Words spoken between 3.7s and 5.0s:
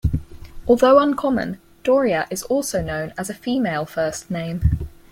first name.